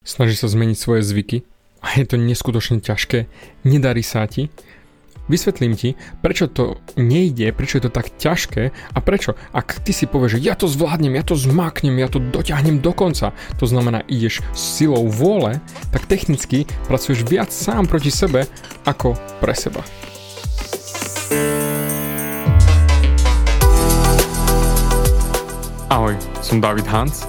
Snažíš 0.00 0.40
sa 0.40 0.48
zmeniť 0.48 0.80
svoje 0.80 1.04
zvyky 1.04 1.44
a 1.84 2.00
je 2.00 2.08
to 2.08 2.16
neskutočne 2.16 2.80
ťažké, 2.80 3.28
nedarí 3.68 4.00
sa 4.00 4.24
ti. 4.24 4.48
Vysvetlím 5.28 5.76
ti, 5.76 5.92
prečo 6.24 6.48
to 6.48 6.80
nejde, 6.96 7.52
prečo 7.52 7.76
je 7.76 7.84
to 7.84 7.92
tak 7.92 8.08
ťažké 8.16 8.72
a 8.72 8.98
prečo, 9.04 9.36
ak 9.52 9.84
ty 9.84 9.92
si 9.92 10.08
povieš, 10.08 10.40
že 10.40 10.44
ja 10.48 10.56
to 10.56 10.72
zvládnem, 10.72 11.20
ja 11.20 11.20
to 11.20 11.36
zmaknem, 11.36 12.00
ja 12.00 12.08
to 12.08 12.16
dotiahnem 12.16 12.80
do 12.80 12.96
konca, 12.96 13.36
to 13.60 13.68
znamená 13.68 14.00
ideš 14.08 14.40
s 14.56 14.80
silou 14.80 15.04
vôle, 15.04 15.60
tak 15.92 16.08
technicky 16.08 16.64
pracuješ 16.88 17.28
viac 17.28 17.52
sám 17.52 17.84
proti 17.84 18.08
sebe 18.08 18.48
ako 18.88 19.20
pre 19.44 19.52
seba. 19.52 19.84
Ahoj, 25.92 26.16
som 26.40 26.56
David 26.64 26.88
Hans 26.88 27.28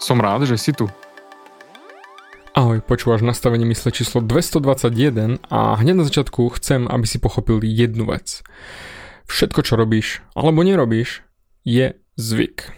Som 0.00 0.16
rád, 0.16 0.48
že 0.48 0.56
si 0.56 0.72
tu. 0.72 0.88
Ahoj, 2.56 2.80
počúvaš 2.80 3.20
nastavenie 3.20 3.68
mysle 3.68 3.92
číslo 3.92 4.24
221 4.24 5.44
a 5.52 5.76
hneď 5.76 6.00
na 6.00 6.04
začiatku 6.08 6.56
chcem, 6.56 6.88
aby 6.88 7.04
si 7.04 7.20
pochopil 7.20 7.60
jednu 7.60 8.08
vec. 8.08 8.40
Všetko, 9.28 9.60
čo 9.60 9.76
robíš 9.76 10.24
alebo 10.32 10.64
nerobíš, 10.64 11.20
je 11.68 12.00
zvyk. 12.16 12.72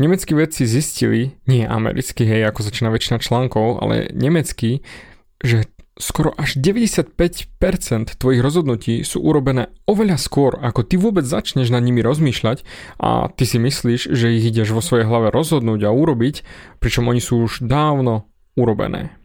Nemeckí 0.00 0.32
vedci 0.32 0.64
zistili, 0.64 1.36
nie 1.44 1.68
americkí, 1.68 2.24
hej, 2.24 2.48
ako 2.48 2.64
začína 2.64 2.88
väčšina 2.88 3.20
článkov, 3.20 3.84
ale 3.84 4.08
nemeckí, 4.08 4.80
že 5.44 5.68
skoro 5.98 6.30
až 6.38 6.56
95% 6.56 7.58
tvojich 8.16 8.40
rozhodnutí 8.40 9.02
sú 9.02 9.18
urobené 9.20 9.74
oveľa 9.84 10.16
skôr, 10.16 10.54
ako 10.56 10.86
ty 10.86 10.94
vôbec 10.94 11.26
začneš 11.26 11.74
nad 11.74 11.82
nimi 11.82 12.00
rozmýšľať 12.00 12.62
a 13.02 13.28
ty 13.34 13.44
si 13.44 13.58
myslíš, 13.58 14.14
že 14.14 14.32
ich 14.38 14.46
ideš 14.46 14.72
vo 14.72 14.82
svojej 14.82 15.04
hlave 15.04 15.34
rozhodnúť 15.34 15.84
a 15.84 15.94
urobiť, 15.94 16.46
pričom 16.78 17.10
oni 17.10 17.18
sú 17.18 17.44
už 17.44 17.66
dávno 17.66 18.30
urobené. 18.54 19.18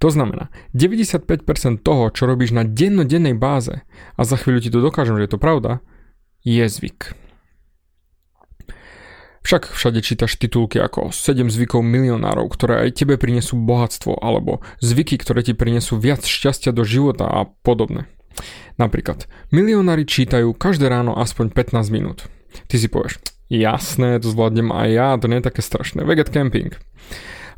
To 0.00 0.12
znamená, 0.12 0.52
95% 0.76 1.80
toho, 1.80 2.12
čo 2.12 2.28
robíš 2.28 2.52
na 2.52 2.68
dennodennej 2.68 3.32
báze, 3.32 3.80
a 4.16 4.20
za 4.28 4.36
chvíľu 4.36 4.60
ti 4.60 4.68
to 4.68 4.84
dokážem, 4.84 5.16
že 5.16 5.28
je 5.28 5.32
to 5.32 5.40
pravda, 5.40 5.80
je 6.44 6.64
zvyk. 6.68 7.25
Však 9.46 9.70
všade 9.70 10.02
čítaš 10.02 10.42
titulky 10.42 10.82
ako 10.82 11.14
7 11.14 11.46
zvykov 11.54 11.78
milionárov, 11.78 12.50
ktoré 12.50 12.82
aj 12.82 12.98
tebe 12.98 13.14
prinesú 13.14 13.54
bohatstvo, 13.54 14.18
alebo 14.18 14.58
zvyky, 14.82 15.22
ktoré 15.22 15.46
ti 15.46 15.54
prinesú 15.54 16.02
viac 16.02 16.26
šťastia 16.26 16.74
do 16.74 16.82
života 16.82 17.30
a 17.30 17.46
podobne. 17.62 18.10
Napríklad, 18.74 19.30
milionári 19.54 20.02
čítajú 20.02 20.50
každé 20.50 20.90
ráno 20.90 21.14
aspoň 21.14 21.54
15 21.54 21.94
minút. 21.94 22.26
Ty 22.66 22.74
si 22.74 22.90
povieš, 22.90 23.22
jasné, 23.46 24.18
to 24.18 24.34
zvládnem 24.34 24.74
aj 24.74 24.88
ja, 24.90 25.08
to 25.14 25.30
nie 25.30 25.38
je 25.38 25.46
také 25.46 25.62
strašné, 25.62 26.02
veget 26.02 26.34
camping. 26.34 26.74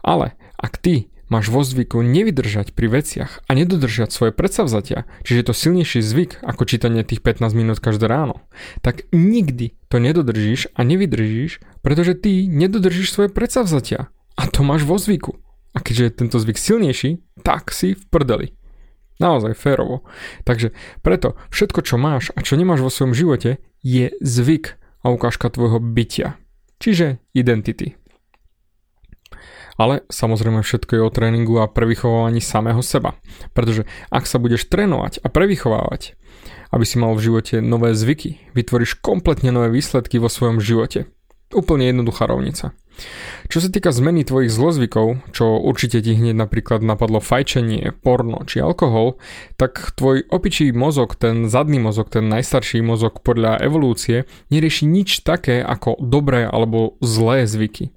Ale 0.05 0.37
ak 0.61 0.77
ty 0.85 1.09
máš 1.29 1.53
vo 1.53 1.65
zvyku 1.65 2.01
nevydržať 2.05 2.73
pri 2.73 3.01
veciach 3.01 3.45
a 3.47 3.51
nedodržať 3.53 4.13
svoje 4.13 4.33
predsavzatia, 4.33 5.09
čiže 5.25 5.39
je 5.41 5.47
to 5.47 5.55
silnejší 5.55 6.01
zvyk 6.01 6.41
ako 6.45 6.65
čítanie 6.65 7.05
tých 7.05 7.25
15 7.25 7.53
minút 7.57 7.79
každé 7.81 8.09
ráno, 8.09 8.45
tak 8.81 9.09
nikdy 9.13 9.77
to 9.89 10.01
nedodržíš 10.01 10.73
a 10.77 10.85
nevydržíš, 10.85 11.61
pretože 11.81 12.19
ty 12.19 12.49
nedodržíš 12.49 13.13
svoje 13.13 13.29
predsavzatia. 13.33 14.13
A 14.39 14.43
to 14.49 14.61
máš 14.63 14.85
vo 14.85 15.01
zvyku. 15.01 15.41
A 15.77 15.85
keďže 15.85 16.05
je 16.05 16.17
tento 16.25 16.37
zvyk 16.41 16.59
silnejší, 16.59 17.23
tak 17.45 17.71
si 17.71 17.95
v 17.95 18.03
prdeli. 18.09 18.57
Naozaj 19.19 19.59
férovo. 19.59 20.07
Takže 20.47 20.71
preto 21.03 21.35
všetko, 21.51 21.83
čo 21.83 21.99
máš 21.99 22.31
a 22.39 22.43
čo 22.47 22.55
nemáš 22.55 22.87
vo 22.87 22.91
svojom 22.91 23.15
živote, 23.19 23.59
je 23.83 24.15
zvyk 24.23 24.79
a 25.03 25.11
ukážka 25.11 25.51
tvojho 25.51 25.83
bytia. 25.83 26.39
Čiže 26.79 27.19
identity. 27.35 27.99
Ale 29.79 30.03
samozrejme 30.11 30.67
všetko 30.67 30.93
je 30.99 31.03
o 31.07 31.15
tréningu 31.15 31.63
a 31.63 31.71
prevychovávaní 31.71 32.43
samého 32.43 32.83
seba. 32.83 33.15
Pretože 33.55 33.87
ak 34.11 34.27
sa 34.27 34.43
budeš 34.43 34.67
trénovať 34.67 35.23
a 35.23 35.31
prevychovávať, 35.31 36.19
aby 36.75 36.85
si 36.85 36.99
mal 36.99 37.15
v 37.15 37.25
živote 37.31 37.63
nové 37.63 37.95
zvyky, 37.95 38.53
vytvoríš 38.53 38.99
kompletne 38.99 39.55
nové 39.55 39.71
výsledky 39.71 40.19
vo 40.19 40.27
svojom 40.27 40.59
živote. 40.59 41.07
Úplne 41.49 41.95
jednoduchá 41.95 42.29
rovnica. 42.29 42.77
Čo 43.49 43.65
sa 43.65 43.71
týka 43.73 43.95
zmeny 43.95 44.27
tvojich 44.27 44.53
zlozvykov, 44.53 45.33
čo 45.33 45.57
určite 45.63 46.03
ti 46.03 46.13
hneď 46.13 46.37
napríklad 46.37 46.85
napadlo 46.85 47.23
fajčenie, 47.23 47.95
porno 48.05 48.45
či 48.45 48.61
alkohol, 48.61 49.17
tak 49.57 49.95
tvoj 49.97 50.29
opičí 50.29 50.75
mozog, 50.75 51.17
ten 51.17 51.49
zadný 51.49 51.81
mozog, 51.81 52.13
ten 52.13 52.29
najstarší 52.29 52.85
mozog 52.85 53.25
podľa 53.25 53.63
evolúcie, 53.65 54.29
nerieši 54.53 54.85
nič 54.85 55.25
také 55.25 55.63
ako 55.63 55.97
dobré 56.03 56.45
alebo 56.45 56.99
zlé 57.01 57.49
zvyky. 57.49 57.95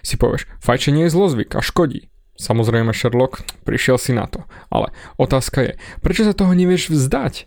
Si 0.00 0.14
povieš, 0.16 0.48
fajčenie 0.60 1.06
je 1.06 1.14
zlozvyk 1.14 1.56
a 1.56 1.60
škodí. 1.64 2.12
Samozrejme 2.40 2.96
Sherlock, 2.96 3.44
prišiel 3.62 4.00
si 4.00 4.16
na 4.16 4.24
to. 4.24 4.48
Ale 4.72 4.90
otázka 5.20 5.62
je, 5.62 5.72
prečo 6.00 6.24
sa 6.24 6.32
toho 6.32 6.56
nevieš 6.56 6.88
vzdať? 6.88 7.46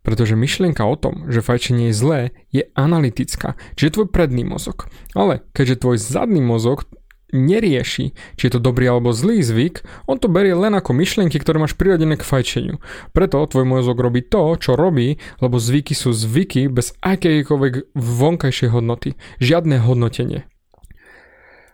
Pretože 0.00 0.38
myšlienka 0.38 0.80
o 0.80 0.96
tom, 0.96 1.28
že 1.28 1.44
fajčenie 1.44 1.92
je 1.92 1.98
zlé, 1.98 2.20
je 2.48 2.64
analytická, 2.72 3.60
čiže 3.76 4.00
tvoj 4.00 4.08
predný 4.08 4.48
mozog. 4.48 4.88
Ale 5.12 5.44
keďže 5.52 5.84
tvoj 5.84 5.96
zadný 6.00 6.40
mozog 6.40 6.88
nerieši, 7.30 8.16
či 8.34 8.42
je 8.42 8.52
to 8.52 8.60
dobrý 8.62 8.90
alebo 8.90 9.14
zlý 9.14 9.42
zvyk, 9.44 9.86
on 10.10 10.18
to 10.18 10.26
berie 10.26 10.54
len 10.54 10.74
ako 10.74 10.94
myšlienky, 10.94 11.38
ktoré 11.38 11.62
máš 11.62 11.78
prirodené 11.78 12.18
k 12.18 12.26
fajčeniu. 12.26 12.82
Preto 13.14 13.38
tvoj 13.46 13.66
mozog 13.66 14.02
robí 14.02 14.24
to, 14.26 14.58
čo 14.58 14.74
robí, 14.74 15.20
lebo 15.38 15.56
zvyky 15.62 15.94
sú 15.94 16.10
zvyky 16.10 16.66
bez 16.66 16.94
akejkoľvek 17.04 17.94
vonkajšej 17.94 18.70
hodnoty. 18.74 19.14
Žiadne 19.38 19.78
hodnotenie. 19.84 20.49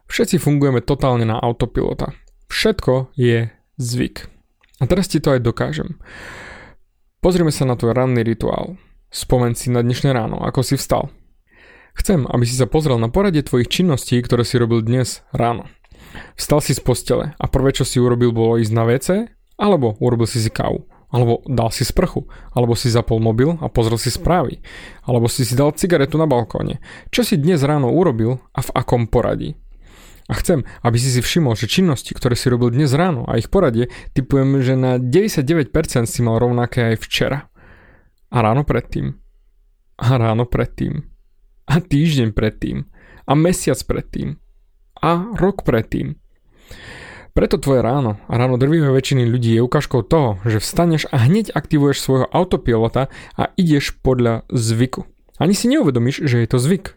Všetci 0.07 0.39
fungujeme 0.39 0.83
totálne 0.83 1.27
na 1.27 1.39
autopilota. 1.39 2.15
Všetko 2.47 3.15
je 3.19 3.51
zvyk. 3.77 4.31
A 4.79 4.85
teraz 4.87 5.11
ti 5.11 5.19
to 5.19 5.35
aj 5.35 5.43
dokážem. 5.43 5.99
Pozrieme 7.25 7.51
sa 7.51 7.67
na 7.67 7.75
tvoj 7.75 7.97
ranný 7.97 8.23
rituál. 8.23 8.79
Spomen 9.11 9.59
si 9.59 9.73
na 9.73 9.83
dnešné 9.83 10.15
ráno, 10.15 10.39
ako 10.45 10.63
si 10.63 10.79
vstal. 10.79 11.11
Chcem, 11.97 12.29
aby 12.29 12.45
si 12.45 12.55
sa 12.55 12.69
pozrel 12.69 13.01
na 13.01 13.09
poradie 13.09 13.41
tvojich 13.41 13.73
činností, 13.73 14.21
ktoré 14.21 14.45
si 14.45 14.61
robil 14.61 14.85
dnes 14.85 15.25
ráno. 15.33 15.67
Vstal 16.37 16.61
si 16.61 16.77
z 16.77 16.81
postele 16.85 17.33
a 17.41 17.45
prvé, 17.49 17.73
čo 17.73 17.89
si 17.89 17.97
urobil, 17.97 18.31
bolo 18.37 18.61
ísť 18.61 18.73
na 18.77 18.85
WC, 18.85 19.09
alebo 19.57 19.97
urobil 19.99 20.29
si 20.29 20.45
si 20.45 20.53
kávu, 20.53 20.85
alebo 21.09 21.41
dal 21.49 21.73
si 21.73 21.89
sprchu, 21.89 22.29
alebo 22.53 22.77
si 22.77 22.93
zapol 22.93 23.19
mobil 23.19 23.57
a 23.65 23.73
pozrel 23.73 23.97
si 23.97 24.13
správy, 24.13 24.61
alebo 25.09 25.27
si 25.27 25.49
si 25.49 25.57
dal 25.57 25.73
cigaretu 25.73 26.21
na 26.21 26.29
balkóne. 26.29 26.85
Čo 27.09 27.25
si 27.25 27.41
dnes 27.41 27.65
ráno 27.65 27.89
urobil 27.89 28.39
a 28.53 28.61
v 28.61 28.71
akom 28.77 29.09
poradí? 29.09 29.57
A 30.27 30.35
chcem, 30.35 30.67
aby 30.83 30.99
si 30.99 31.15
si 31.15 31.23
všimol, 31.23 31.55
že 31.55 31.71
činnosti, 31.71 32.11
ktoré 32.11 32.35
si 32.35 32.51
robil 32.51 32.75
dnes 32.75 32.91
ráno 32.91 33.23
a 33.31 33.39
ich 33.39 33.47
poradie, 33.47 33.87
typujem, 34.11 34.59
že 34.59 34.75
na 34.75 34.99
99% 34.99 35.71
si 36.11 36.21
mal 36.27 36.43
rovnaké 36.43 36.95
aj 36.95 36.97
včera. 37.07 37.47
A 38.35 38.37
ráno 38.43 38.67
predtým. 38.67 39.15
A 40.03 40.19
ráno 40.19 40.51
predtým. 40.51 41.07
A 41.71 41.79
týždeň 41.79 42.35
predtým. 42.35 42.91
A 43.23 43.33
mesiac 43.39 43.79
predtým. 43.87 44.43
A 44.99 45.31
rok 45.39 45.63
predtým. 45.63 46.19
Preto 47.37 47.61
tvoje 47.61 47.85
ráno 47.85 48.17
a 48.27 48.35
ráno 48.41 48.57
drvivé 48.57 48.89
väčšiny 48.91 49.29
ľudí 49.29 49.55
je 49.55 49.63
ukážkou 49.63 50.01
toho, 50.09 50.41
že 50.49 50.57
vstaneš 50.57 51.05
a 51.13 51.21
hneď 51.21 51.53
aktivuješ 51.53 52.01
svojho 52.01 52.27
autopilota 52.33 53.13
a 53.37 53.53
ideš 53.61 53.93
podľa 54.01 54.49
zvyku. 54.49 55.05
Ani 55.37 55.53
si 55.53 55.69
neuvedomíš, 55.69 56.25
že 56.25 56.41
je 56.41 56.49
to 56.49 56.57
zvyk. 56.57 56.97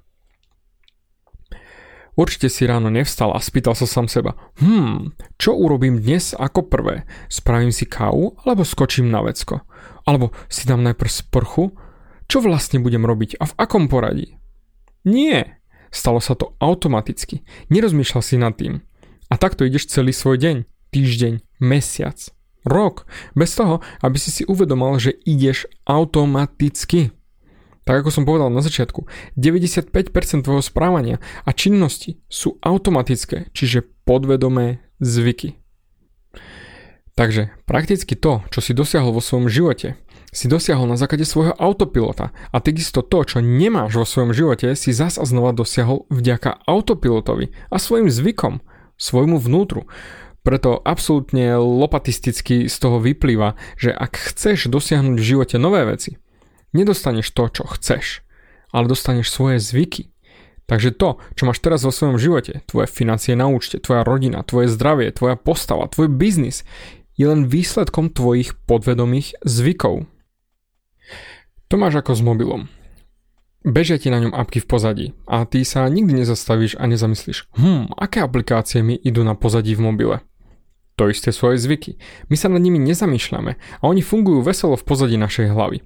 Určite 2.20 2.52
si 2.52 2.68
ráno 2.68 2.92
nevstal 2.92 3.32
a 3.32 3.40
spýtal 3.40 3.80
sa 3.80 3.88
sám 3.88 4.12
seba, 4.12 4.36
hmm, 4.60 5.16
čo 5.40 5.56
urobím 5.56 6.04
dnes 6.04 6.36
ako 6.36 6.68
prvé? 6.68 7.08
Spravím 7.32 7.72
si 7.72 7.88
kávu 7.88 8.36
alebo 8.44 8.68
skočím 8.68 9.08
na 9.08 9.24
vecko? 9.24 9.64
Alebo 10.04 10.36
si 10.52 10.68
dám 10.68 10.84
najprv 10.84 11.08
sprchu? 11.08 11.72
Čo 12.28 12.44
vlastne 12.44 12.84
budem 12.84 13.08
robiť 13.08 13.40
a 13.40 13.48
v 13.48 13.56
akom 13.56 13.88
poradí? 13.88 14.36
Nie, 15.08 15.64
stalo 15.96 16.20
sa 16.20 16.36
to 16.36 16.60
automaticky. 16.60 17.48
Nerozmýšľal 17.72 18.24
si 18.28 18.36
nad 18.36 18.52
tým. 18.60 18.84
A 19.32 19.40
takto 19.40 19.64
ideš 19.64 19.88
celý 19.88 20.12
svoj 20.12 20.44
deň, 20.44 20.68
týždeň, 20.92 21.40
mesiac, 21.64 22.20
rok, 22.68 23.08
bez 23.32 23.56
toho, 23.56 23.80
aby 24.04 24.20
si 24.20 24.36
si 24.36 24.44
uvedomal, 24.44 25.00
že 25.00 25.16
ideš 25.24 25.72
automaticky. 25.88 27.16
Tak 27.90 28.06
ako 28.06 28.14
som 28.14 28.22
povedal 28.22 28.54
na 28.54 28.62
začiatku, 28.62 29.10
95% 29.34 30.46
tvojho 30.46 30.62
správania 30.62 31.18
a 31.42 31.50
činnosti 31.58 32.22
sú 32.30 32.62
automatické, 32.62 33.50
čiže 33.50 33.82
podvedomé 34.06 34.86
zvyky. 35.02 35.58
Takže 37.18 37.50
prakticky 37.66 38.14
to, 38.14 38.46
čo 38.54 38.62
si 38.62 38.78
dosiahol 38.78 39.10
vo 39.10 39.26
svojom 39.26 39.50
živote, 39.50 39.98
si 40.30 40.46
dosiahol 40.46 40.86
na 40.86 41.02
základe 41.02 41.26
svojho 41.26 41.58
autopilota 41.58 42.30
a 42.54 42.62
takisto 42.62 43.02
to, 43.02 43.26
čo 43.26 43.42
nemáš 43.42 43.98
vo 43.98 44.06
svojom 44.06 44.38
živote, 44.38 44.78
si 44.78 44.94
zas 44.94 45.18
a 45.18 45.26
znova 45.26 45.50
dosiahol 45.50 46.06
vďaka 46.14 46.62
autopilotovi 46.70 47.74
a 47.74 47.82
svojim 47.82 48.14
zvykom, 48.14 48.62
svojmu 49.02 49.42
vnútru. 49.42 49.90
Preto 50.46 50.78
absolútne 50.78 51.58
lopatisticky 51.58 52.70
z 52.70 52.76
toho 52.78 53.02
vyplýva, 53.02 53.58
že 53.82 53.90
ak 53.90 54.14
chceš 54.30 54.70
dosiahnuť 54.70 55.18
v 55.18 55.26
živote 55.26 55.58
nové 55.58 55.90
veci, 55.90 56.22
nedostaneš 56.74 57.32
to, 57.32 57.50
čo 57.50 57.64
chceš, 57.78 58.26
ale 58.74 58.90
dostaneš 58.90 59.30
svoje 59.30 59.58
zvyky. 59.62 60.12
Takže 60.70 60.94
to, 60.94 61.18
čo 61.34 61.50
máš 61.50 61.66
teraz 61.66 61.82
vo 61.82 61.90
svojom 61.90 62.22
živote, 62.22 62.62
tvoje 62.70 62.86
financie 62.86 63.34
na 63.34 63.50
účte, 63.50 63.82
tvoja 63.82 64.06
rodina, 64.06 64.46
tvoje 64.46 64.70
zdravie, 64.70 65.10
tvoja 65.10 65.34
postava, 65.34 65.90
tvoj 65.90 66.14
biznis, 66.14 66.62
je 67.18 67.26
len 67.26 67.50
výsledkom 67.50 68.14
tvojich 68.14 68.54
podvedomých 68.70 69.42
zvykov. 69.42 70.06
To 71.70 71.76
máš 71.76 72.06
ako 72.06 72.14
s 72.14 72.22
mobilom. 72.22 72.62
Bežia 73.66 74.00
ti 74.00 74.08
na 74.08 74.24
ňom 74.24 74.32
apky 74.32 74.64
v 74.64 74.70
pozadí 74.70 75.06
a 75.28 75.44
ty 75.44 75.68
sa 75.68 75.84
nikdy 75.92 76.24
nezastavíš 76.24 76.80
a 76.80 76.88
nezamyslíš, 76.88 77.52
hm, 77.60 77.92
aké 78.00 78.24
aplikácie 78.24 78.80
mi 78.80 78.96
idú 78.96 79.26
na 79.28 79.36
pozadí 79.36 79.76
v 79.76 79.84
mobile. 79.84 80.18
To 80.96 81.12
isté 81.12 81.36
svoje 81.36 81.60
zvyky. 81.60 82.00
My 82.32 82.40
sa 82.40 82.48
nad 82.48 82.64
nimi 82.64 82.80
nezamýšľame 82.80 83.52
a 83.56 83.84
oni 83.84 84.00
fungujú 84.00 84.44
veselo 84.44 84.80
v 84.80 84.88
pozadí 84.88 85.20
našej 85.20 85.52
hlavy. 85.52 85.84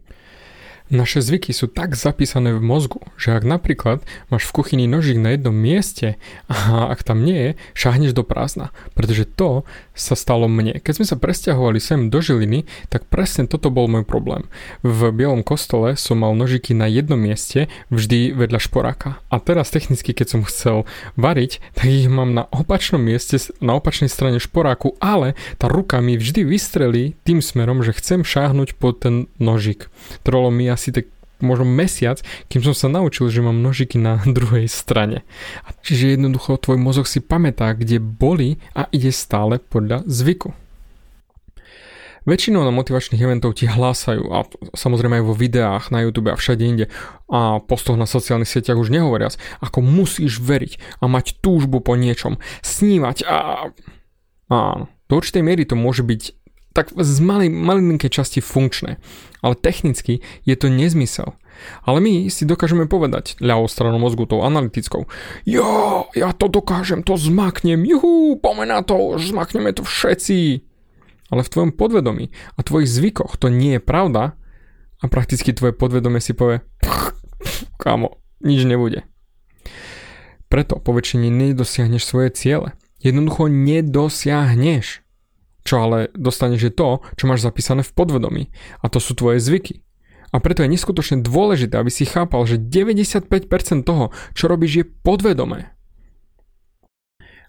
Naše 0.92 1.24
zvyky 1.24 1.56
sú 1.56 1.72
tak 1.72 1.96
zapísané 1.96 2.52
v 2.52 2.60
mozgu, 2.60 3.00
že 3.16 3.32
ak 3.32 3.48
napríklad 3.48 4.04
máš 4.28 4.44
v 4.52 4.56
kuchyni 4.60 4.86
nožík 4.86 5.16
na 5.16 5.32
jednom 5.34 5.56
mieste 5.56 6.20
a 6.52 6.92
ak 6.92 7.08
tam 7.08 7.24
nie 7.24 7.40
je, 7.40 7.52
šahneš 7.78 8.12
do 8.12 8.28
prázdna. 8.28 8.76
Pretože 8.92 9.24
to 9.24 9.64
sa 9.94 10.18
stalo 10.18 10.50
mne. 10.50 10.82
Keď 10.82 10.94
sme 11.00 11.06
sa 11.08 11.18
presťahovali 11.18 11.80
sem 11.80 12.10
do 12.10 12.20
Žiliny, 12.20 12.66
tak 12.90 13.06
presne 13.08 13.46
toto 13.46 13.70
bol 13.70 13.86
môj 13.86 14.04
problém. 14.04 14.50
V 14.82 15.14
Bielom 15.14 15.46
kostole 15.46 15.94
som 15.96 16.26
mal 16.26 16.34
nožiky 16.34 16.74
na 16.74 16.90
jednom 16.90 17.18
mieste, 17.18 17.70
vždy 17.94 18.34
vedľa 18.34 18.60
šporáka. 18.60 19.22
A 19.30 19.38
teraz 19.38 19.70
technicky, 19.70 20.12
keď 20.12 20.28
som 20.38 20.42
chcel 20.44 20.90
variť, 21.14 21.62
tak 21.78 21.88
ich 21.88 22.10
mám 22.10 22.34
na 22.34 22.50
opačnom 22.50 23.00
mieste, 23.00 23.38
na 23.62 23.78
opačnej 23.78 24.10
strane 24.10 24.42
šporáku, 24.42 24.98
ale 24.98 25.38
tá 25.62 25.70
ruka 25.70 26.02
mi 26.02 26.18
vždy 26.18 26.42
vystrelí 26.42 27.14
tým 27.22 27.40
smerom, 27.40 27.86
že 27.86 27.94
chcem 27.94 28.26
šáhnuť 28.26 28.76
po 28.82 28.92
ten 28.98 29.30
nožik. 29.38 29.94
Trolo 30.26 30.50
mi 30.50 30.66
asi 30.66 30.90
tak 30.90 31.13
možno 31.42 31.66
mesiac, 31.66 32.22
kým 32.52 32.62
som 32.62 32.76
sa 32.76 32.88
naučil, 32.92 33.32
že 33.32 33.42
mám 33.42 33.64
nožiky 33.64 33.98
na 33.98 34.22
druhej 34.38 34.70
strane. 34.70 35.26
Čiže 35.82 36.20
jednoducho 36.20 36.60
tvoj 36.60 36.78
mozog 36.78 37.10
si 37.10 37.24
pamätá, 37.24 37.74
kde 37.74 37.98
boli 37.98 38.62
a 38.78 38.86
ide 38.94 39.10
stále 39.10 39.58
podľa 39.58 40.06
zvyku. 40.06 40.54
Väčšinou 42.24 42.64
na 42.64 42.72
motivačných 42.72 43.20
eventov 43.20 43.60
ti 43.60 43.68
hlásajú 43.68 44.32
a 44.32 44.48
samozrejme 44.72 45.20
aj 45.20 45.26
vo 45.28 45.36
videách 45.36 45.92
na 45.92 46.08
YouTube 46.08 46.32
a 46.32 46.40
všade 46.40 46.64
inde 46.64 46.86
a 47.28 47.60
postoch 47.60 48.00
na 48.00 48.08
sociálnych 48.08 48.48
sieťach 48.48 48.80
už 48.80 48.96
nehovoriac, 48.96 49.36
ako 49.60 49.84
musíš 49.84 50.40
veriť 50.40 51.04
a 51.04 51.12
mať 51.12 51.44
túžbu 51.44 51.84
po 51.84 52.00
niečom, 52.00 52.40
snívať 52.64 53.28
a... 53.28 53.68
Áno, 54.48 54.88
do 55.12 55.14
určitej 55.20 55.44
miery 55.44 55.68
to 55.68 55.76
môže 55.76 56.08
byť 56.08 56.43
tak 56.74 56.90
z 56.98 57.18
malej, 57.22 57.54
malinkej 57.54 58.10
časti 58.10 58.42
funkčné. 58.42 58.98
Ale 59.46 59.54
technicky 59.54 60.26
je 60.44 60.56
to 60.58 60.68
nezmysel. 60.74 61.38
Ale 61.86 62.02
my 62.02 62.28
si 62.34 62.50
dokážeme 62.50 62.90
povedať 62.90 63.38
ľavou 63.38 63.70
stranou 63.70 64.02
mozgu, 64.02 64.26
tou 64.26 64.42
analytickou, 64.42 65.06
jo, 65.46 65.70
ja 66.18 66.34
to 66.34 66.50
dokážem, 66.50 67.06
to 67.06 67.14
zmaknem, 67.14 67.86
juhu, 67.86 68.42
pomená 68.42 68.82
to, 68.82 69.22
zmakneme 69.22 69.70
to 69.72 69.86
všetci. 69.86 70.66
Ale 71.30 71.42
v 71.46 71.52
tvojom 71.54 71.72
podvedomí 71.78 72.34
a 72.58 72.60
tvojich 72.66 72.90
zvykoch 72.90 73.38
to 73.38 73.54
nie 73.54 73.78
je 73.78 73.82
pravda 73.86 74.34
a 74.98 75.06
prakticky 75.06 75.54
tvoje 75.54 75.78
podvedomie 75.78 76.18
si 76.18 76.34
povie, 76.34 76.66
kámo, 77.78 78.18
nič 78.42 78.66
nebude. 78.66 79.06
Preto 80.50 80.78
po 80.78 80.94
väčšine 80.94 81.34
nedosiahneš 81.34 82.04
svoje 82.06 82.30
ciele. 82.34 82.78
Jednoducho 83.02 83.50
nedosiahneš. 83.50 85.03
Čo 85.64 85.76
ale 85.80 86.12
dostaneš 86.12 86.62
je 86.70 86.74
to, 86.76 86.90
čo 87.16 87.26
máš 87.28 87.44
zapísané 87.44 87.88
v 87.88 87.96
podvedomí. 87.96 88.44
A 88.84 88.92
to 88.92 89.00
sú 89.00 89.16
tvoje 89.16 89.40
zvyky. 89.40 89.84
A 90.34 90.42
preto 90.42 90.66
je 90.66 90.74
neskutočne 90.74 91.22
dôležité, 91.22 91.78
aby 91.78 91.94
si 91.94 92.10
chápal, 92.10 92.44
že 92.50 92.58
95% 92.58 93.30
toho, 93.86 94.10
čo 94.34 94.50
robíš, 94.50 94.74
je 94.82 94.86
podvedomé. 94.90 95.72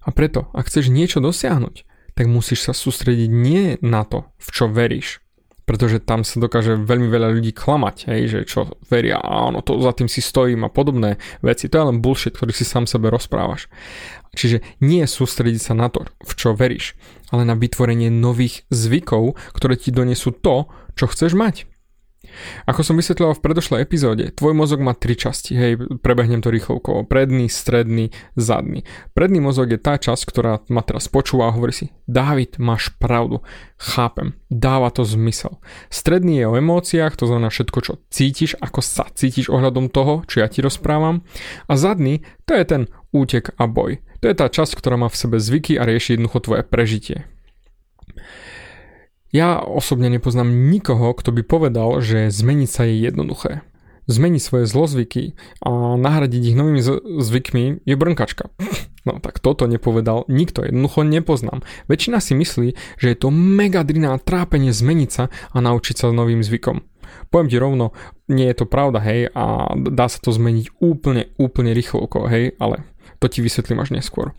A 0.05 0.12
preto, 0.12 0.52
ak 0.52 0.69
chceš 0.69 0.93
niečo 0.93 1.25
dosiahnuť, 1.25 1.88
tak 2.12 2.28
musíš 2.28 2.70
sa 2.70 2.76
sústrediť 2.76 3.31
nie 3.32 3.81
na 3.81 4.05
to, 4.05 4.28
v 4.37 4.49
čo 4.52 4.69
veríš, 4.69 5.24
pretože 5.64 6.00
tam 6.00 6.22
sa 6.22 6.40
dokáže 6.40 6.76
veľmi 6.76 7.08
veľa 7.08 7.28
ľudí 7.34 7.56
klamať, 7.56 7.96
hej, 8.12 8.22
že 8.28 8.38
čo 8.44 8.61
veria, 8.93 9.20
áno, 9.20 9.64
to 9.64 9.81
za 9.81 9.96
tým 9.96 10.08
si 10.08 10.20
stojím 10.20 10.69
a 10.69 10.70
podobné 10.72 11.16
veci. 11.40 11.72
To 11.72 11.76
je 11.81 11.88
len 11.88 12.05
bullshit, 12.05 12.37
ktorý 12.37 12.52
si 12.52 12.69
sám 12.69 12.84
sebe 12.84 13.08
rozprávaš. 13.08 13.72
Čiže 14.34 14.61
nie 14.82 15.06
sústrediť 15.06 15.62
sa 15.62 15.75
na 15.78 15.88
to, 15.88 16.05
v 16.20 16.32
čo 16.34 16.52
veríš, 16.52 16.99
ale 17.31 17.46
na 17.46 17.55
vytvorenie 17.55 18.11
nových 18.12 18.66
zvykov, 18.69 19.38
ktoré 19.55 19.78
ti 19.78 19.94
donesú 19.94 20.34
to, 20.34 20.69
čo 20.99 21.06
chceš 21.08 21.38
mať. 21.38 21.74
Ako 22.65 22.81
som 22.87 22.99
vysvetľoval 22.99 23.39
v 23.39 23.45
predošlej 23.45 23.81
epizóde, 23.85 24.25
tvoj 24.33 24.55
mozog 24.57 24.81
má 24.81 24.95
tri 24.97 25.15
časti, 25.19 25.53
hej, 25.55 25.73
prebehnem 26.01 26.41
to 26.41 26.51
rýchlovkovo. 26.51 27.07
Predný, 27.07 27.47
stredný, 27.51 28.11
zadný. 28.35 28.87
Predný 29.13 29.41
mozog 29.43 29.71
je 29.71 29.81
tá 29.81 29.99
časť, 29.99 30.23
ktorá 30.29 30.53
ma 30.71 30.83
teraz 30.83 31.07
počúva 31.11 31.51
a 31.51 31.55
hovorí 31.55 31.73
si, 31.73 31.87
David, 32.05 32.61
máš 32.61 32.93
pravdu, 32.97 33.41
chápem, 33.81 34.37
dáva 34.53 34.93
to 34.93 35.03
zmysel. 35.03 35.59
Stredný 35.89 36.43
je 36.43 36.47
o 36.49 36.59
emóciách, 36.59 37.17
to 37.17 37.25
znamená 37.29 37.49
všetko, 37.49 37.79
čo 37.81 37.93
cítiš, 38.12 38.59
ako 38.61 38.81
sa 38.85 39.09
cítiš 39.12 39.49
ohľadom 39.49 39.88
toho, 39.88 40.23
čo 40.29 40.45
ja 40.45 40.49
ti 40.49 40.61
rozprávam. 40.61 41.25
A 41.69 41.75
zadný, 41.75 42.23
to 42.45 42.55
je 42.55 42.64
ten 42.64 42.83
útek 43.14 43.55
a 43.57 43.64
boj. 43.71 44.03
To 44.21 44.33
je 44.33 44.37
tá 44.37 44.49
časť, 44.49 44.75
ktorá 44.76 44.97
má 44.97 45.12
v 45.12 45.21
sebe 45.21 45.37
zvyky 45.37 45.76
a 45.76 45.85
rieši 45.85 46.17
jednoducho 46.17 46.41
tvoje 46.45 46.62
prežitie. 46.64 47.29
Ja 49.35 49.59
osobne 49.59 50.07
nepoznám 50.14 50.47
nikoho, 50.47 51.11
kto 51.11 51.35
by 51.35 51.43
povedal, 51.43 51.99
že 51.99 52.31
zmeniť 52.31 52.71
sa 52.71 52.87
je 52.87 53.03
jednoduché. 53.03 53.67
Zmeniť 54.07 54.38
svoje 54.38 54.71
zlozvyky 54.71 55.35
a 55.59 55.99
nahradiť 55.99 56.55
ich 56.55 56.55
novými 56.55 56.79
zvykmi 57.19 57.83
je 57.83 57.95
brnkačka. 57.99 58.55
No 59.03 59.19
tak 59.19 59.43
toto 59.43 59.67
nepovedal 59.67 60.31
nikto, 60.31 60.62
jednoducho 60.62 61.03
nepoznám. 61.03 61.67
Väčšina 61.91 62.23
si 62.23 62.38
myslí, 62.38 62.79
že 62.95 63.07
je 63.11 63.17
to 63.19 63.35
mega 63.35 63.83
driná 63.83 64.14
trápenie 64.23 64.71
zmeniť 64.71 65.11
sa 65.11 65.35
a 65.50 65.57
naučiť 65.59 65.99
sa 65.99 66.14
novým 66.14 66.47
zvykom. 66.47 66.87
Poviem 67.35 67.50
ti 67.50 67.59
rovno, 67.59 67.91
nie 68.31 68.47
je 68.47 68.62
to 68.62 68.71
pravda, 68.71 69.03
hej, 69.03 69.35
a 69.35 69.75
dá 69.75 70.07
sa 70.07 70.23
to 70.23 70.31
zmeniť 70.31 70.79
úplne, 70.79 71.35
úplne 71.43 71.75
rýchlo, 71.75 72.07
hej, 72.31 72.55
ale 72.62 72.87
to 73.19 73.26
ti 73.26 73.43
vysvetlím 73.43 73.83
až 73.83 73.99
neskôr. 73.99 74.31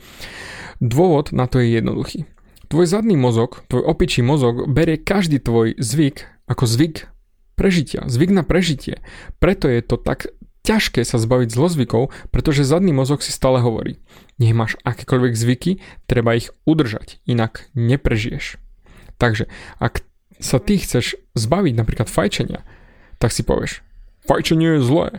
Dôvod 0.79 1.35
na 1.35 1.51
to 1.51 1.59
je 1.59 1.75
jednoduchý. 1.75 2.25
Tvoj 2.65 2.85
zadný 2.89 3.13
mozog, 3.13 3.61
tvoj 3.69 3.85
opičí 3.85 4.25
mozog 4.25 4.65
berie 4.65 4.97
každý 4.97 5.37
tvoj 5.37 5.77
zvyk 5.77 6.25
ako 6.49 6.65
zvyk 6.65 7.09
prežitia, 7.53 8.05
zvyk 8.09 8.31
na 8.33 8.41
prežitie. 8.41 9.05
Preto 9.37 9.69
je 9.69 9.81
to 9.85 10.01
tak 10.01 10.33
ťažké 10.65 11.05
sa 11.05 11.21
zbaviť 11.21 11.53
zlozvykov, 11.53 12.09
pretože 12.33 12.65
zadný 12.65 12.89
mozog 12.89 13.21
si 13.21 13.29
stále 13.29 13.61
hovorí, 13.61 14.01
nech 14.41 14.57
máš 14.57 14.81
akékoľvek 14.81 15.33
zvyky, 15.37 15.71
treba 16.09 16.33
ich 16.33 16.49
udržať, 16.65 17.21
inak 17.29 17.69
neprežiješ. 17.77 18.57
Takže 19.21 19.45
ak 19.77 20.01
sa 20.41 20.57
ty 20.57 20.81
chceš 20.81 21.21
zbaviť 21.37 21.73
napríklad 21.77 22.09
fajčenia, 22.09 22.65
tak 23.21 23.29
si 23.29 23.45
povieš, 23.45 23.85
fajčenie 24.25 24.81
je 24.81 24.81
zlé. 24.81 25.09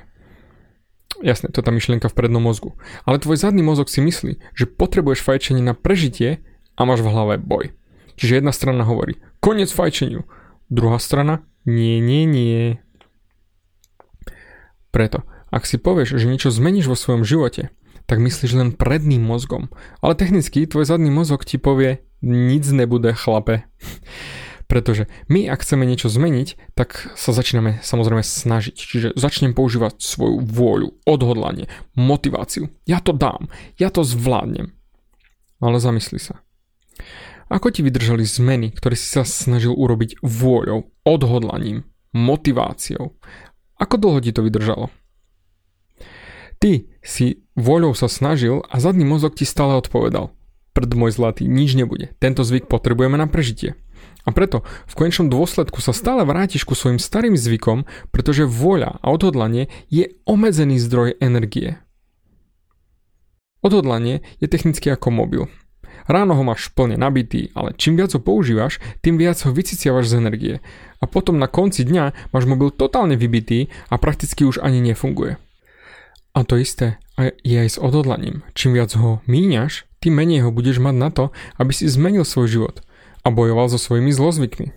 Jasné, 1.22 1.48
to 1.48 1.62
je 1.62 1.66
tá 1.66 1.72
myšlienka 1.72 2.12
v 2.12 2.18
prednom 2.18 2.44
mozgu. 2.44 2.76
Ale 3.08 3.22
tvoj 3.22 3.40
zadný 3.40 3.64
mozog 3.64 3.88
si 3.88 4.04
myslí, 4.04 4.36
že 4.52 4.68
potrebuješ 4.68 5.24
fajčenie 5.24 5.64
na 5.64 5.72
prežitie 5.72 6.44
a 6.76 6.80
máš 6.84 7.00
v 7.00 7.10
hlave 7.10 7.34
boj. 7.40 7.72
Čiže 8.16 8.40
jedna 8.40 8.52
strana 8.52 8.84
hovorí, 8.84 9.20
koniec 9.40 9.72
fajčeniu. 9.72 10.24
Druhá 10.68 11.00
strana, 11.00 11.44
nie, 11.64 12.00
nie, 12.00 12.24
nie. 12.24 12.80
Preto, 14.94 15.26
ak 15.52 15.68
si 15.68 15.76
povieš, 15.76 16.16
že 16.16 16.30
niečo 16.30 16.48
zmeníš 16.48 16.88
vo 16.88 16.96
svojom 16.96 17.26
živote, 17.26 17.68
tak 18.06 18.22
myslíš 18.22 18.52
len 18.56 18.70
predným 18.72 19.20
mozgom. 19.20 19.68
Ale 20.00 20.16
technicky 20.16 20.64
tvoj 20.64 20.86
zadný 20.86 21.10
mozog 21.10 21.42
ti 21.42 21.58
povie, 21.58 22.06
nic 22.22 22.64
nebude 22.70 23.12
chlape. 23.12 23.66
Pretože 24.70 25.06
my, 25.30 25.46
ak 25.46 25.62
chceme 25.62 25.86
niečo 25.86 26.10
zmeniť, 26.10 26.74
tak 26.74 27.14
sa 27.14 27.30
začíname 27.30 27.78
samozrejme 27.86 28.26
snažiť. 28.26 28.74
Čiže 28.74 29.08
začnem 29.14 29.54
používať 29.54 30.02
svoju 30.02 30.42
vôľu, 30.42 30.98
odhodlanie, 31.06 31.70
motiváciu. 31.94 32.66
Ja 32.82 32.98
to 32.98 33.14
dám, 33.14 33.46
ja 33.78 33.94
to 33.94 34.02
zvládnem. 34.02 34.74
Ale 35.62 35.78
zamysli 35.78 36.18
sa. 36.18 36.42
Ako 37.46 37.70
ti 37.70 37.86
vydržali 37.86 38.26
zmeny, 38.26 38.74
ktoré 38.74 38.98
si 38.98 39.06
sa 39.06 39.22
snažil 39.22 39.70
urobiť 39.70 40.18
vôľou, 40.18 40.90
odhodlaním, 41.06 41.86
motiváciou? 42.10 43.14
Ako 43.78 43.94
dlho 44.02 44.18
ti 44.18 44.34
to 44.34 44.42
vydržalo? 44.42 44.90
Ty 46.58 46.90
si 47.04 47.46
vôľou 47.54 47.94
sa 47.94 48.10
snažil 48.10 48.66
a 48.66 48.82
zadný 48.82 49.06
mozog 49.06 49.38
ti 49.38 49.46
stále 49.46 49.78
odpovedal. 49.78 50.34
Prd 50.74 50.90
môj 50.98 51.14
zlatý, 51.14 51.46
nič 51.46 51.78
nebude. 51.78 52.12
Tento 52.18 52.42
zvyk 52.42 52.66
potrebujeme 52.66 53.14
na 53.14 53.30
prežitie. 53.30 53.78
A 54.26 54.34
preto 54.34 54.66
v 54.90 54.98
konečnom 54.98 55.30
dôsledku 55.30 55.78
sa 55.78 55.94
stále 55.94 56.26
vrátiš 56.26 56.66
ku 56.66 56.74
svojim 56.74 56.98
starým 56.98 57.38
zvykom, 57.38 57.86
pretože 58.10 58.42
vôľa 58.42 58.98
a 58.98 59.06
odhodlanie 59.14 59.70
je 59.86 60.18
obmedzený 60.26 60.82
zdroj 60.82 61.14
energie. 61.22 61.78
Odhodlanie 63.62 64.26
je 64.42 64.50
technicky 64.50 64.90
ako 64.90 65.14
mobil. 65.14 65.42
Ráno 66.06 66.38
ho 66.38 66.42
máš 66.46 66.70
plne 66.70 66.94
nabitý, 66.94 67.50
ale 67.54 67.74
čím 67.74 67.98
viac 67.98 68.14
ho 68.14 68.20
používaš, 68.22 68.78
tým 69.02 69.18
viac 69.18 69.38
ho 69.42 69.50
vyciciavaš 69.50 70.10
z 70.10 70.14
energie. 70.22 70.54
A 71.02 71.04
potom 71.10 71.36
na 71.36 71.50
konci 71.50 71.82
dňa 71.82 72.30
máš 72.30 72.44
mobil 72.46 72.70
totálne 72.70 73.18
vybitý 73.18 73.68
a 73.90 73.98
prakticky 73.98 74.46
už 74.46 74.62
ani 74.62 74.78
nefunguje. 74.80 75.36
A 76.36 76.44
to 76.44 76.60
isté 76.60 77.00
je 77.42 77.56
aj 77.56 77.76
s 77.76 77.80
odhodlaním. 77.80 78.44
Čím 78.52 78.76
viac 78.76 78.92
ho 78.94 79.24
míňaš, 79.24 79.88
tým 80.04 80.20
menej 80.20 80.44
ho 80.44 80.52
budeš 80.52 80.78
mať 80.78 80.94
na 80.94 81.08
to, 81.08 81.24
aby 81.56 81.72
si 81.72 81.88
zmenil 81.88 82.28
svoj 82.28 82.46
život 82.46 82.76
a 83.24 83.32
bojoval 83.32 83.72
so 83.72 83.80
svojimi 83.80 84.12
zlozvykmi. 84.12 84.70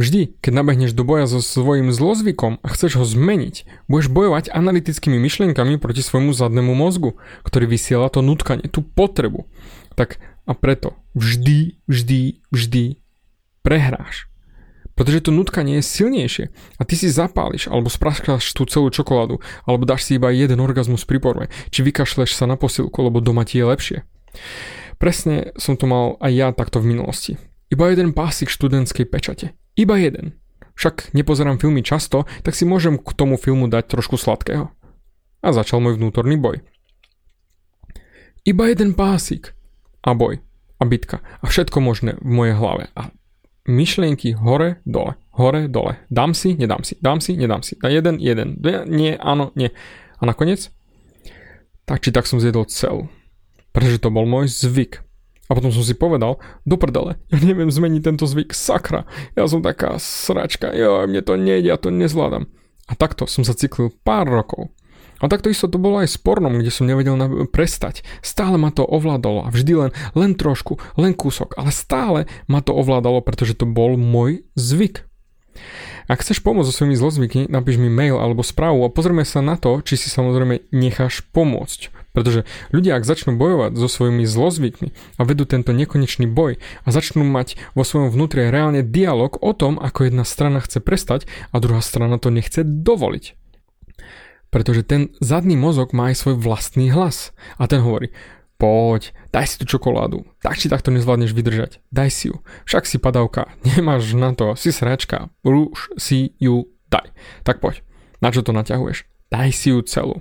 Vždy, 0.00 0.40
keď 0.40 0.52
nabehneš 0.64 0.96
do 0.96 1.04
boja 1.04 1.28
so 1.28 1.44
svojím 1.44 1.92
zlozvykom 1.92 2.56
a 2.64 2.66
chceš 2.72 2.96
ho 2.96 3.04
zmeniť, 3.04 3.68
budeš 3.84 4.08
bojovať 4.08 4.48
analytickými 4.48 5.20
myšlienkami 5.20 5.76
proti 5.76 6.00
svojmu 6.00 6.32
zadnému 6.32 6.72
mozgu, 6.72 7.20
ktorý 7.44 7.68
vysiela 7.68 8.08
to 8.08 8.24
nutkanie, 8.24 8.64
tú 8.70 8.80
potrebu. 8.80 9.44
Tak 9.92 10.22
a 10.48 10.56
preto 10.56 10.96
vždy, 11.12 11.76
vždy, 11.84 12.40
vždy 12.48 12.84
prehráš. 13.60 14.32
Pretože 14.96 15.28
to 15.28 15.30
nutkanie 15.30 15.78
je 15.78 15.86
silnejšie 15.86 16.44
a 16.80 16.82
ty 16.82 16.98
si 16.98 17.06
zapáliš 17.06 17.70
alebo 17.70 17.86
spraškáš 17.86 18.50
tú 18.56 18.66
celú 18.66 18.90
čokoládu 18.90 19.38
alebo 19.62 19.86
dáš 19.86 20.08
si 20.08 20.18
iba 20.18 20.32
jeden 20.32 20.58
orgazmus 20.58 21.06
pri 21.06 21.22
porve, 21.22 21.46
či 21.70 21.86
vykašleš 21.86 22.34
sa 22.34 22.50
na 22.50 22.58
posilku, 22.58 22.98
lebo 23.06 23.22
doma 23.22 23.46
ti 23.46 23.62
je 23.62 23.68
lepšie. 23.68 23.98
Presne 24.98 25.54
som 25.54 25.78
to 25.78 25.86
mal 25.86 26.18
aj 26.18 26.32
ja 26.34 26.48
takto 26.50 26.82
v 26.82 26.96
minulosti. 26.96 27.38
Iba 27.70 27.92
jeden 27.92 28.16
pásik 28.16 28.50
študentskej 28.50 29.06
pečate. 29.06 29.54
Iba 29.78 30.00
jeden. 30.00 30.34
Však 30.74 31.14
nepozerám 31.14 31.62
filmy 31.62 31.86
často, 31.86 32.26
tak 32.42 32.58
si 32.58 32.66
môžem 32.66 32.98
k 32.98 33.10
tomu 33.14 33.38
filmu 33.38 33.70
dať 33.70 33.86
trošku 33.86 34.18
sladkého. 34.18 34.72
A 35.38 35.48
začal 35.54 35.78
môj 35.78 36.00
vnútorný 36.00 36.34
boj. 36.34 36.58
Iba 38.42 38.72
jeden 38.72 38.96
pásik. 38.98 39.57
A 40.02 40.14
boj. 40.14 40.38
A 40.78 40.82
bitka. 40.86 41.20
A 41.42 41.50
všetko 41.50 41.82
možné 41.82 42.18
v 42.22 42.30
mojej 42.30 42.54
hlave. 42.54 42.90
A 42.94 43.10
myšlienky 43.66 44.32
hore, 44.38 44.80
dole, 44.86 45.18
hore, 45.34 45.66
dole. 45.66 45.98
Dám 46.08 46.32
si, 46.32 46.54
nedám 46.54 46.86
si, 46.86 46.96
dám 47.02 47.20
si, 47.20 47.36
nedám 47.36 47.62
si. 47.62 47.74
Na 47.82 47.90
jeden, 47.90 48.16
jeden. 48.22 48.56
Nie, 48.86 49.18
áno, 49.18 49.50
nie. 49.58 49.74
A 50.18 50.22
nakoniec? 50.24 50.70
Tak 51.84 52.00
či 52.04 52.14
tak 52.14 52.30
som 52.30 52.38
zjedol 52.40 52.70
celú. 52.70 53.10
Pretože 53.74 54.00
to 54.00 54.14
bol 54.14 54.24
môj 54.24 54.48
zvyk. 54.48 55.04
A 55.48 55.56
potom 55.56 55.72
som 55.72 55.80
si 55.80 55.96
povedal, 55.96 56.36
do 56.68 56.76
prdele, 56.76 57.16
ja 57.32 57.40
neviem 57.40 57.72
zmeniť 57.72 58.04
tento 58.04 58.28
zvyk, 58.28 58.52
sakra, 58.52 59.08
ja 59.32 59.48
som 59.48 59.64
taká 59.64 59.96
sračka, 59.96 60.68
jo, 60.76 61.08
mne 61.08 61.24
to 61.24 61.40
nejde, 61.40 61.72
ja 61.72 61.80
to 61.80 61.88
nezvládam. 61.88 62.52
A 62.84 62.92
takto 62.92 63.24
som 63.24 63.48
sa 63.48 63.56
cyklil 63.56 63.88
pár 64.04 64.28
rokov. 64.28 64.68
A 65.18 65.26
takto 65.26 65.50
isto 65.50 65.66
to 65.66 65.78
bolo 65.78 66.02
aj 66.02 66.08
s 66.14 66.18
pornom, 66.18 66.54
kde 66.58 66.70
som 66.70 66.86
nevedel 66.86 67.18
na- 67.18 67.46
prestať. 67.50 68.06
Stále 68.22 68.56
ma 68.56 68.70
to 68.70 68.86
ovládalo 68.86 69.46
a 69.46 69.52
vždy 69.52 69.72
len, 69.74 69.90
len 70.14 70.32
trošku, 70.38 70.78
len 70.94 71.14
kúsok, 71.14 71.58
ale 71.58 71.74
stále 71.74 72.30
ma 72.46 72.62
to 72.62 72.74
ovládalo, 72.74 73.22
pretože 73.22 73.58
to 73.58 73.66
bol 73.66 73.98
môj 73.98 74.46
zvyk. 74.54 75.08
Ak 76.08 76.24
chceš 76.24 76.40
pomôcť 76.40 76.72
so 76.72 76.76
svojimi 76.82 76.96
zlozvyky, 76.96 77.40
napíš 77.52 77.76
mi 77.76 77.92
mail 77.92 78.16
alebo 78.16 78.40
správu 78.40 78.80
a 78.80 78.88
pozrieme 78.88 79.28
sa 79.28 79.44
na 79.44 79.60
to, 79.60 79.84
či 79.84 80.00
si 80.00 80.08
samozrejme 80.08 80.72
necháš 80.72 81.20
pomôcť. 81.36 81.92
Pretože 82.16 82.48
ľudia, 82.72 82.96
ak 82.96 83.04
začnú 83.04 83.36
bojovať 83.36 83.76
so 83.76 83.86
svojimi 83.86 84.24
zlozvykmi 84.24 84.90
a 84.90 85.22
vedú 85.22 85.44
tento 85.44 85.70
nekonečný 85.76 86.26
boj 86.26 86.58
a 86.82 86.88
začnú 86.88 87.22
mať 87.22 87.60
vo 87.76 87.84
svojom 87.86 88.10
vnútri 88.10 88.48
reálne 88.48 88.82
dialog 88.82 89.36
o 89.38 89.52
tom, 89.54 89.76
ako 89.76 90.08
jedna 90.08 90.24
strana 90.24 90.58
chce 90.64 90.82
prestať 90.82 91.30
a 91.52 91.60
druhá 91.62 91.78
strana 91.78 92.16
to 92.16 92.32
nechce 92.32 92.64
dovoliť. 92.64 93.37
Pretože 94.48 94.82
ten 94.84 95.12
zadný 95.20 95.56
mozog 95.56 95.92
má 95.92 96.08
aj 96.08 96.24
svoj 96.24 96.36
vlastný 96.40 96.88
hlas. 96.88 97.36
A 97.60 97.68
ten 97.68 97.84
hovorí, 97.84 98.12
poď, 98.58 99.14
daj 99.30 99.54
si 99.54 99.56
tú 99.62 99.64
čokoládu, 99.64 100.26
tak 100.42 100.58
či 100.58 100.66
takto 100.66 100.90
nezvládneš 100.90 101.30
vydržať, 101.30 101.78
daj 101.94 102.10
si 102.10 102.24
ju, 102.34 102.42
však 102.66 102.84
si 102.84 102.98
padavka, 102.98 103.54
nemáš 103.68 104.12
na 104.18 104.34
to, 104.34 104.58
si 104.58 104.74
sračka, 104.74 105.30
už 105.46 105.94
si 105.96 106.34
ju 106.42 106.66
daj. 106.90 107.08
Tak 107.46 107.62
poď, 107.62 107.80
na 108.18 108.34
čo 108.34 108.42
to 108.42 108.50
naťahuješ? 108.50 109.06
Daj 109.30 109.50
si 109.54 109.70
ju 109.70 109.78
celú. 109.86 110.20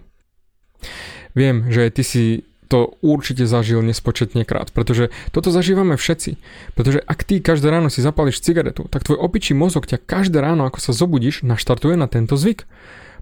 Viem, 1.33 1.73
že 1.73 1.89
ty 1.89 2.05
si 2.05 2.25
to 2.67 2.99
určite 2.99 3.47
zažil 3.47 3.79
nespočetne 3.79 4.43
krát, 4.43 4.75
pretože 4.75 5.09
toto 5.31 5.49
zažívame 5.49 5.95
všetci. 5.95 6.35
Pretože 6.75 6.99
ak 6.99 7.23
ty 7.23 7.39
každé 7.39 7.71
ráno 7.71 7.87
si 7.87 8.03
zapališ 8.03 8.43
cigaretu, 8.43 8.85
tak 8.91 9.07
tvoj 9.07 9.17
opičí 9.17 9.55
mozog 9.55 9.87
ťa 9.87 10.03
každé 10.03 10.43
ráno, 10.43 10.67
ako 10.67 10.83
sa 10.83 10.91
zobudíš, 10.91 11.47
naštartuje 11.47 11.95
na 11.95 12.11
tento 12.11 12.35
zvyk. 12.35 12.67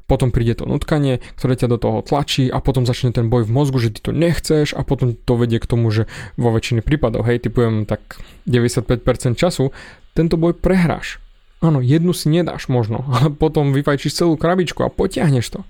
Potom 0.05 0.29
príde 0.29 0.53
to 0.53 0.69
nutkanie, 0.69 1.17
ktoré 1.33 1.57
ťa 1.57 1.67
do 1.74 1.77
toho 1.81 2.00
tlačí 2.05 2.45
a 2.45 2.62
potom 2.62 2.85
začne 2.85 3.09
ten 3.09 3.25
boj 3.25 3.50
v 3.50 3.53
mozgu, 3.57 3.81
že 3.81 3.89
ty 3.97 4.00
to 4.05 4.12
nechceš 4.13 4.77
a 4.77 4.85
potom 4.85 5.17
to 5.17 5.33
vedie 5.33 5.57
k 5.57 5.65
tomu, 5.65 5.89
že 5.89 6.05
vo 6.38 6.53
väčšine 6.53 6.85
prípadov, 6.85 7.25
hej, 7.25 7.41
typujem 7.41 7.89
tak 7.89 8.21
95% 8.45 9.33
času, 9.33 9.74
tento 10.13 10.38
boj 10.38 10.53
prehráš. 10.53 11.17
Áno, 11.65 11.81
jednu 11.81 12.13
si 12.13 12.29
nedáš 12.29 12.69
možno, 12.69 13.01
ale 13.17 13.33
potom 13.33 13.74
vyfajčíš 13.74 14.13
celú 14.13 14.38
krabičku 14.38 14.85
a 14.85 14.93
potiahneš 14.93 15.57
to. 15.57 15.62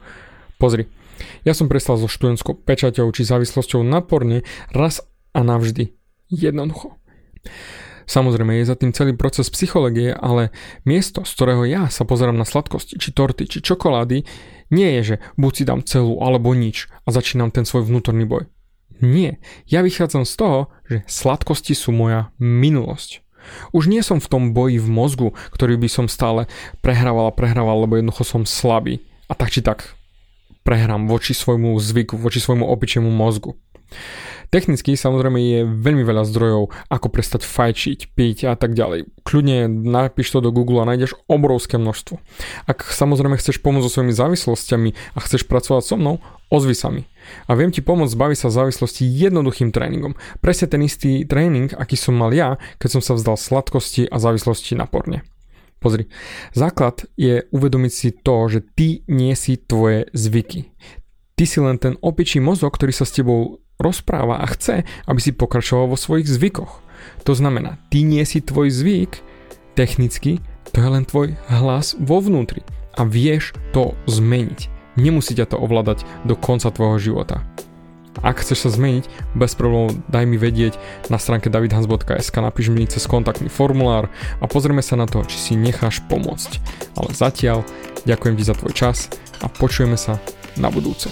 Pozri, 0.59 0.91
ja 1.47 1.55
som 1.55 1.71
prestal 1.71 1.95
so 1.95 2.11
študentskou 2.11 2.59
pečaťou 2.59 3.07
či 3.15 3.23
závislosťou 3.23 3.87
nadporne 3.87 4.43
raz 4.75 4.99
a 5.31 5.43
navždy. 5.43 5.95
Jednoducho. 6.27 6.99
Samozrejme 8.05 8.61
je 8.61 8.69
za 8.69 8.77
tým 8.77 8.93
celý 8.93 9.17
proces 9.17 9.49
psychológie, 9.49 10.13
ale 10.13 10.53
miesto, 10.85 11.25
z 11.25 11.31
ktorého 11.33 11.63
ja 11.65 11.89
sa 11.89 12.05
pozerám 12.05 12.37
na 12.37 12.45
sladkosti, 12.45 13.01
či 13.01 13.13
torty, 13.13 13.49
či 13.49 13.61
čokolády, 13.65 14.25
nie 14.73 14.89
je, 14.99 15.01
že 15.03 15.15
buď 15.37 15.51
si 15.53 15.63
dám 15.65 15.81
celú 15.85 16.21
alebo 16.21 16.53
nič 16.57 16.89
a 17.05 17.13
začínam 17.13 17.53
ten 17.53 17.65
svoj 17.65 17.85
vnútorný 17.85 18.25
boj. 18.25 18.49
Nie, 19.03 19.43
ja 19.67 19.83
vychádzam 19.83 20.23
z 20.23 20.33
toho, 20.39 20.59
že 20.87 21.03
sladkosti 21.05 21.75
sú 21.75 21.91
moja 21.91 22.31
minulosť. 22.39 23.25
Už 23.75 23.91
nie 23.91 24.01
som 24.01 24.17
v 24.17 24.29
tom 24.31 24.43
boji 24.57 24.81
v 24.81 24.89
mozgu, 24.89 25.27
ktorý 25.53 25.77
by 25.77 25.89
som 25.91 26.05
stále 26.09 26.49
prehrával 26.81 27.29
a 27.29 27.35
prehrával, 27.35 27.85
lebo 27.85 27.99
jednoducho 27.99 28.25
som 28.25 28.41
slabý. 28.47 29.05
A 29.29 29.37
tak 29.37 29.53
či 29.53 29.61
tak 29.61 29.93
prehrám 30.65 31.05
voči 31.05 31.37
svojmu 31.37 31.77
zvyku, 31.77 32.17
voči 32.17 32.41
svojmu 32.41 32.65
opičiemu 32.65 33.09
mozgu. 33.13 33.53
Technicky 34.53 34.95
samozrejme 34.95 35.39
je 35.41 35.59
veľmi 35.67 36.05
veľa 36.05 36.23
zdrojov, 36.31 36.71
ako 36.87 37.07
prestať 37.11 37.43
fajčiť, 37.43 38.13
piť 38.15 38.37
a 38.47 38.53
tak 38.55 38.71
ďalej. 38.77 39.09
Kľudne 39.27 39.67
napíš 39.67 40.31
to 40.31 40.39
do 40.39 40.53
Google 40.53 40.79
a 40.79 40.89
nájdeš 40.89 41.17
obrovské 41.27 41.75
množstvo. 41.75 42.21
Ak 42.69 42.85
samozrejme 42.87 43.35
chceš 43.35 43.59
pomôcť 43.59 43.83
so 43.83 43.93
svojimi 43.99 44.13
závislostiami 44.15 44.89
a 45.17 45.19
chceš 45.19 45.49
pracovať 45.49 45.83
so 45.83 45.95
mnou, 45.99 46.23
ozvi 46.53 46.77
sa 46.77 46.93
mi. 46.93 47.03
A 47.49 47.57
viem 47.57 47.73
ti 47.73 47.81
pomôcť 47.81 48.13
zbaviť 48.13 48.37
sa 48.37 48.53
závislosti 48.53 49.03
jednoduchým 49.03 49.73
tréningom. 49.73 50.13
Presne 50.39 50.69
ten 50.69 50.81
istý 50.85 51.25
tréning, 51.25 51.73
aký 51.73 51.97
som 51.97 52.13
mal 52.15 52.31
ja, 52.31 52.61
keď 52.77 52.99
som 52.99 53.01
sa 53.01 53.13
vzdal 53.17 53.35
sladkosti 53.35 54.07
a 54.07 54.21
závislosti 54.21 54.77
na 54.77 54.85
porne. 54.85 55.25
Pozri, 55.83 56.07
základ 56.55 57.05
je 57.19 57.45
uvedomiť 57.51 57.91
si 57.91 58.09
to, 58.15 58.47
že 58.49 58.63
ty 58.73 59.03
nie 59.11 59.35
si 59.35 59.59
tvoje 59.59 60.07
zvyky. 60.15 60.71
Ty 61.35 61.43
si 61.43 61.59
len 61.59 61.75
ten 61.75 61.99
opičí 61.99 62.39
mozog, 62.39 62.79
ktorý 62.79 62.95
sa 62.95 63.03
s 63.03 63.11
tebou 63.11 63.59
rozpráva 63.81 64.41
a 64.41 64.45
chce, 64.49 64.87
aby 65.05 65.19
si 65.19 65.35
pokračoval 65.35 65.91
vo 65.91 65.97
svojich 65.99 66.27
zvykoch. 66.29 66.81
To 67.27 67.33
znamená, 67.35 67.77
ty 67.91 68.01
nie 68.01 68.23
si 68.23 68.41
tvoj 68.41 68.71
zvyk, 68.71 69.21
technicky 69.75 70.39
to 70.75 70.83
je 70.83 70.89
len 70.91 71.07
tvoj 71.07 71.39
hlas 71.47 71.95
vo 71.95 72.19
vnútri 72.19 72.59
a 72.99 73.07
vieš 73.07 73.55
to 73.71 73.95
zmeniť. 74.11 74.67
Nemusí 74.99 75.35
ťa 75.35 75.55
to 75.55 75.57
ovládať 75.59 76.03
do 76.27 76.35
konca 76.35 76.67
tvojho 76.67 76.99
života. 76.99 77.43
Ak 78.23 78.43
chceš 78.43 78.67
sa 78.67 78.69
zmeniť, 78.71 79.35
bez 79.35 79.55
problémov 79.59 79.95
daj 80.07 80.23
mi 80.23 80.39
vedieť 80.39 80.79
na 81.11 81.19
stránke 81.19 81.51
davidhans.sk, 81.51 82.35
napíš 82.39 82.71
mi 82.71 82.87
cez 82.87 83.03
kontaktný 83.07 83.51
formulár 83.51 84.07
a 84.39 84.47
pozrieme 84.47 84.79
sa 84.79 84.95
na 84.95 85.03
to, 85.03 85.19
či 85.27 85.35
si 85.35 85.53
necháš 85.59 85.99
pomôcť. 86.07 86.63
Ale 86.95 87.11
zatiaľ 87.11 87.67
ďakujem 88.07 88.35
ti 88.39 88.43
za 88.47 88.55
tvoj 88.55 88.71
čas 88.71 89.11
a 89.43 89.51
počujeme 89.51 89.99
sa 89.99 90.15
na 90.55 90.71
budúce. 90.71 91.11